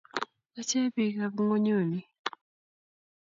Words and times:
Achek 0.59 0.85
biikab 0.95 1.33
ngonyuni 1.45 1.99